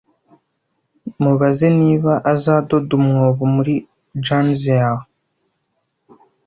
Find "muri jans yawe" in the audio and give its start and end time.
3.55-5.05